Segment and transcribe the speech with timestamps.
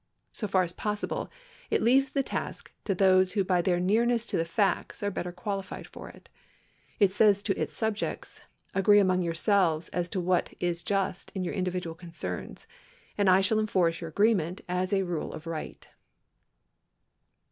[0.31, 1.29] So far as possible,
[1.69, 5.31] it leaves the task to those who by their nearness to the facts are better
[5.31, 6.27] qualified for it.
[6.99, 8.41] It says to its subjects:
[8.73, 12.65] Agree among yourselves as to what is just in your individual concerns,
[13.15, 15.87] and I shall enforce your agreement as the rule of right.